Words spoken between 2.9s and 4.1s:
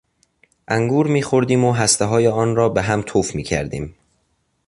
تف میکردیم.